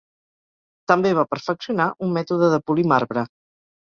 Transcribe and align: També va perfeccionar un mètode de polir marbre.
També 0.91 1.11
va 1.19 1.25
perfeccionar 1.33 1.87
un 2.07 2.15
mètode 2.17 2.49
de 2.53 2.61
polir 2.71 2.89
marbre. 2.95 3.27